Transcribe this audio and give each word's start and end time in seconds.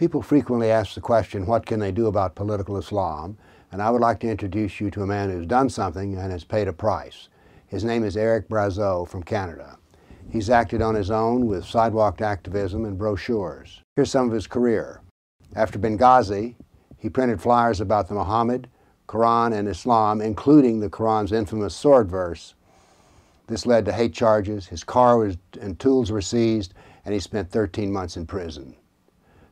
People 0.00 0.22
frequently 0.22 0.70
ask 0.70 0.94
the 0.94 1.00
question, 1.02 1.44
what 1.44 1.66
can 1.66 1.78
they 1.78 1.92
do 1.92 2.06
about 2.06 2.34
political 2.34 2.78
Islam? 2.78 3.36
And 3.70 3.82
I 3.82 3.90
would 3.90 4.00
like 4.00 4.18
to 4.20 4.30
introduce 4.30 4.80
you 4.80 4.90
to 4.92 5.02
a 5.02 5.06
man 5.06 5.28
who's 5.28 5.44
done 5.44 5.68
something 5.68 6.16
and 6.16 6.32
has 6.32 6.42
paid 6.42 6.68
a 6.68 6.72
price. 6.72 7.28
His 7.66 7.84
name 7.84 8.02
is 8.02 8.16
Eric 8.16 8.48
Brazau 8.48 9.04
from 9.04 9.22
Canada. 9.22 9.76
He's 10.30 10.48
acted 10.48 10.80
on 10.80 10.94
his 10.94 11.10
own 11.10 11.46
with 11.46 11.66
sidewalk 11.66 12.22
activism 12.22 12.86
and 12.86 12.96
brochures. 12.96 13.82
Here's 13.94 14.10
some 14.10 14.26
of 14.26 14.32
his 14.32 14.46
career. 14.46 15.02
After 15.54 15.78
Benghazi, 15.78 16.54
he 16.96 17.10
printed 17.10 17.42
flyers 17.42 17.82
about 17.82 18.08
the 18.08 18.14
Muhammad, 18.14 18.68
Quran, 19.06 19.52
and 19.52 19.68
Islam, 19.68 20.22
including 20.22 20.80
the 20.80 20.88
Quran's 20.88 21.30
infamous 21.32 21.76
sword 21.76 22.08
verse. 22.08 22.54
This 23.48 23.66
led 23.66 23.84
to 23.84 23.92
hate 23.92 24.14
charges, 24.14 24.66
his 24.66 24.82
car 24.82 25.18
was, 25.18 25.36
and 25.60 25.78
tools 25.78 26.10
were 26.10 26.22
seized, 26.22 26.72
and 27.04 27.12
he 27.12 27.20
spent 27.20 27.50
13 27.50 27.92
months 27.92 28.16
in 28.16 28.24
prison. 28.24 28.76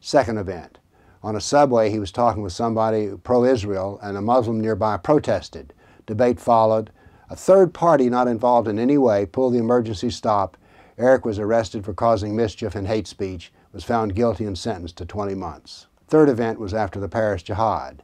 Second 0.00 0.38
event. 0.38 0.78
On 1.22 1.34
a 1.34 1.40
subway, 1.40 1.90
he 1.90 1.98
was 1.98 2.12
talking 2.12 2.42
with 2.42 2.52
somebody 2.52 3.10
pro-Israel, 3.24 3.98
and 4.02 4.16
a 4.16 4.22
Muslim 4.22 4.60
nearby 4.60 4.96
protested. 4.96 5.74
Debate 6.06 6.38
followed. 6.38 6.90
A 7.28 7.36
third 7.36 7.74
party 7.74 8.08
not 8.08 8.28
involved 8.28 8.68
in 8.68 8.78
any 8.78 8.96
way 8.96 9.26
pulled 9.26 9.54
the 9.54 9.58
emergency 9.58 10.10
stop. 10.10 10.56
Eric 10.96 11.24
was 11.24 11.38
arrested 11.38 11.84
for 11.84 11.92
causing 11.92 12.36
mischief 12.36 12.74
and 12.74 12.86
hate 12.86 13.06
speech, 13.06 13.52
was 13.72 13.84
found 13.84 14.14
guilty 14.14 14.44
and 14.44 14.56
sentenced 14.56 14.96
to 14.98 15.04
20 15.04 15.34
months. 15.34 15.86
Third 16.06 16.28
event 16.28 16.58
was 16.58 16.72
after 16.72 16.98
the 16.98 17.08
Paris 17.08 17.42
Jihad. 17.42 18.02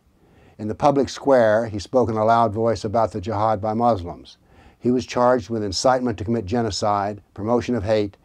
In 0.59 0.69
the 0.69 0.75
public 0.75 1.09
square, 1.09 1.67
he 1.67 1.79
spoke 1.79 2.09
in 2.09 2.17
a 2.17 2.25
loud 2.25 2.53
voice 2.53 2.85
about 2.85 3.13
the 3.13 3.21
jihad 3.21 3.61
by 3.61 3.75
Muslims. 3.75 4.37
He 4.79 4.91
was 4.91 5.07
charged 5.07 5.49
with 5.49 5.65
incitement 5.65 6.19
to 6.19 6.25
commit 6.25 6.45
genocide, 6.45 7.23
promotion 7.33 7.75
of 7.75 7.85
hate, 7.85 8.17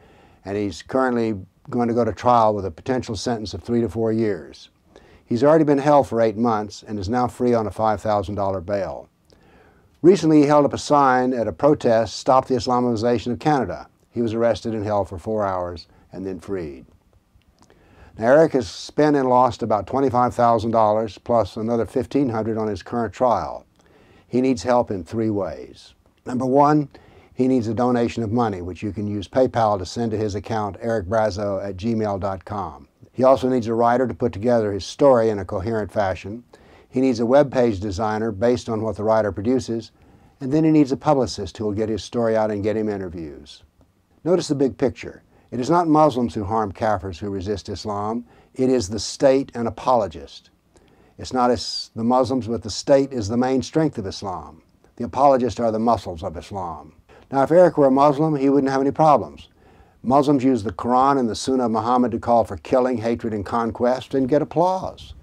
and 0.43 0.57
he's 0.57 0.81
currently 0.81 1.35
going 1.69 1.87
to 1.87 1.93
go 1.93 2.05
to 2.05 2.13
trial 2.13 2.53
with 2.53 2.65
a 2.65 2.71
potential 2.71 3.15
sentence 3.15 3.53
of 3.53 3.63
three 3.63 3.81
to 3.81 3.89
four 3.89 4.11
years. 4.11 4.69
He's 5.25 5.43
already 5.43 5.63
been 5.63 5.77
held 5.77 6.07
for 6.07 6.21
eight 6.21 6.37
months 6.37 6.83
and 6.83 6.97
is 6.97 7.09
now 7.09 7.27
free 7.27 7.53
on 7.53 7.67
a 7.67 7.71
$5,000 7.71 8.65
bail. 8.65 9.09
Recently, 10.01 10.41
he 10.41 10.47
held 10.47 10.65
up 10.65 10.73
a 10.73 10.77
sign 10.77 11.33
at 11.33 11.47
a 11.47 11.51
protest, 11.51 12.17
Stop 12.17 12.47
the 12.47 12.55
Islamization 12.55 13.33
of 13.33 13.39
Canada. 13.39 13.87
He 14.09 14.21
was 14.21 14.33
arrested 14.33 14.73
and 14.73 14.83
held 14.83 15.09
for 15.09 15.19
four 15.19 15.45
hours 15.45 15.87
and 16.11 16.25
then 16.25 16.39
freed. 16.39 16.85
Now, 18.17 18.25
Eric 18.25 18.53
has 18.53 18.69
spent 18.69 19.15
and 19.15 19.29
lost 19.29 19.61
about 19.61 19.87
$25,000 19.87 21.23
plus 21.23 21.55
another 21.55 21.85
$1,500 21.85 22.59
on 22.59 22.67
his 22.67 22.81
current 22.81 23.13
trial. 23.13 23.65
He 24.27 24.41
needs 24.41 24.63
help 24.63 24.89
in 24.89 25.03
three 25.03 25.29
ways. 25.29 25.93
Number 26.25 26.45
one, 26.45 26.89
he 27.39 27.47
needs 27.47 27.69
a 27.69 27.73
donation 27.73 28.21
of 28.21 28.33
money, 28.33 28.61
which 28.61 28.83
you 28.83 28.91
can 28.91 29.07
use 29.07 29.25
PayPal 29.25 29.79
to 29.79 29.85
send 29.85 30.11
to 30.11 30.17
his 30.17 30.35
account, 30.35 30.77
ericbrazau 30.81 31.65
at 31.65 31.77
gmail.com. 31.77 32.87
He 33.13 33.23
also 33.23 33.47
needs 33.47 33.67
a 33.67 33.73
writer 33.73 34.05
to 34.07 34.13
put 34.13 34.33
together 34.33 34.73
his 34.73 34.85
story 34.85 35.29
in 35.29 35.39
a 35.39 35.45
coherent 35.45 35.89
fashion. 35.89 36.43
He 36.89 36.99
needs 36.99 37.21
a 37.21 37.25
web 37.25 37.49
page 37.49 37.79
designer 37.79 38.33
based 38.33 38.67
on 38.67 38.81
what 38.81 38.97
the 38.97 39.05
writer 39.05 39.31
produces. 39.31 39.91
And 40.41 40.51
then 40.51 40.65
he 40.65 40.69
needs 40.69 40.91
a 40.91 40.97
publicist 40.97 41.57
who 41.57 41.63
will 41.63 41.71
get 41.71 41.87
his 41.87 42.03
story 42.03 42.35
out 42.35 42.51
and 42.51 42.61
get 42.61 42.75
him 42.75 42.89
interviews. 42.89 43.63
Notice 44.25 44.49
the 44.49 44.55
big 44.55 44.77
picture. 44.77 45.23
It 45.49 45.61
is 45.61 45.69
not 45.69 45.87
Muslims 45.87 46.33
who 46.33 46.43
harm 46.43 46.73
Kafirs 46.73 47.19
who 47.19 47.29
resist 47.29 47.69
Islam. 47.69 48.25
It 48.53 48.69
is 48.69 48.89
the 48.89 48.99
state 48.99 49.49
and 49.55 49.65
apologist. 49.65 50.49
It's 51.17 51.31
not 51.31 51.51
the 51.95 52.03
Muslims, 52.03 52.49
but 52.49 52.63
the 52.63 52.69
state 52.69 53.13
is 53.13 53.29
the 53.29 53.37
main 53.37 53.61
strength 53.61 53.97
of 53.97 54.07
Islam. 54.07 54.61
The 54.97 55.05
apologists 55.05 55.61
are 55.61 55.71
the 55.71 55.79
muscles 55.79 56.21
of 56.21 56.35
Islam. 56.35 56.95
Now, 57.31 57.43
if 57.43 57.51
Eric 57.51 57.77
were 57.77 57.87
a 57.87 57.91
Muslim, 57.91 58.35
he 58.35 58.49
wouldn't 58.49 58.71
have 58.71 58.81
any 58.81 58.91
problems. 58.91 59.49
Muslims 60.01 60.43
use 60.43 60.63
the 60.63 60.71
Quran 60.71 61.19
and 61.19 61.29
the 61.29 61.35
Sunnah 61.35 61.65
of 61.65 61.71
Muhammad 61.71 62.11
to 62.11 62.19
call 62.19 62.43
for 62.43 62.57
killing, 62.57 62.97
hatred, 62.97 63.33
and 63.33 63.45
conquest 63.45 64.13
and 64.13 64.29
get 64.29 64.41
applause. 64.41 65.13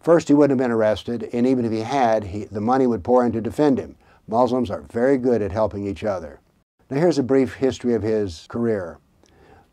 First, 0.00 0.28
he 0.28 0.34
wouldn't 0.34 0.58
have 0.58 0.64
been 0.64 0.74
arrested, 0.74 1.28
and 1.32 1.46
even 1.46 1.64
if 1.64 1.72
he 1.72 1.80
had, 1.80 2.24
he, 2.24 2.44
the 2.44 2.60
money 2.60 2.86
would 2.86 3.04
pour 3.04 3.26
in 3.26 3.32
to 3.32 3.40
defend 3.40 3.78
him. 3.78 3.96
Muslims 4.26 4.70
are 4.70 4.82
very 4.82 5.18
good 5.18 5.42
at 5.42 5.52
helping 5.52 5.86
each 5.86 6.04
other. 6.04 6.40
Now, 6.88 6.98
here's 6.98 7.18
a 7.18 7.22
brief 7.22 7.54
history 7.54 7.94
of 7.94 8.02
his 8.02 8.46
career. 8.48 8.98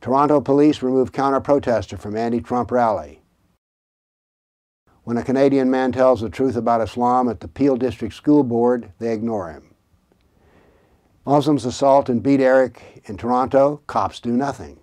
Toronto 0.02 0.42
police 0.42 0.82
removed 0.82 1.14
counter-protester 1.14 1.98
from 1.98 2.18
anti-Trump 2.18 2.72
rally. 2.72 3.22
When 5.04 5.18
a 5.18 5.24
Canadian 5.24 5.70
man 5.70 5.92
tells 5.92 6.22
the 6.22 6.30
truth 6.30 6.56
about 6.56 6.82
Islam 6.82 7.30
at 7.30 7.40
the 7.40 7.48
Peel 7.48 7.78
District 7.78 8.14
School 8.14 8.44
Board, 8.44 8.92
they 8.98 9.14
ignore 9.14 9.52
him. 9.52 9.75
Muslims 11.26 11.66
assault 11.66 12.08
and 12.08 12.22
beat 12.22 12.40
Eric 12.40 13.02
in 13.06 13.18
Toronto, 13.18 13.82
cops 13.88 14.20
do 14.20 14.32
nothing. 14.32 14.80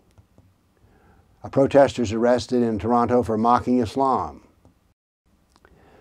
A 1.45 1.51
protester 1.51 2.03
is 2.03 2.13
arrested 2.13 2.63
in 2.63 2.81
Toronto 2.81 3.23
for 3.23 3.39
mocking 3.39 3.79
Islam. 3.79 4.43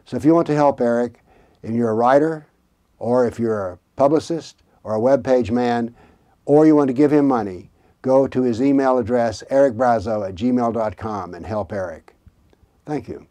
So 0.06 0.18
if 0.18 0.26
you 0.26 0.34
want 0.34 0.48
to 0.48 0.56
help 0.56 0.82
Eric, 0.82 1.24
and 1.62 1.76
you're 1.76 1.92
a 1.92 1.96
writer, 1.96 2.48
or 2.98 3.28
if 3.28 3.38
you're 3.38 3.70
a 3.74 3.80
publicist, 3.96 4.64
or 4.84 4.96
a 4.96 5.00
web 5.00 5.24
page 5.24 5.52
man, 5.52 5.96
or 6.46 6.66
you 6.66 6.76
want 6.76 6.88
to 6.88 6.94
give 6.94 7.14
him 7.14 7.28
money, 7.28 7.70
go 8.02 8.28
to 8.28 8.42
his 8.42 8.62
email 8.62 8.98
address, 8.98 9.44
ericbrazau 9.52 10.28
at 10.28 10.34
gmail.com, 10.34 11.36
and 11.36 11.46
help 11.46 11.72
Eric. 11.72 12.16
Thank 12.86 13.08
you. 13.08 13.28